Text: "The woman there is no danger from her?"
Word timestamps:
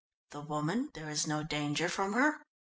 "The 0.31 0.41
woman 0.41 0.89
there 0.95 1.11
is 1.11 1.27
no 1.27 1.43
danger 1.43 1.87
from 1.87 2.13
her?" 2.13 2.39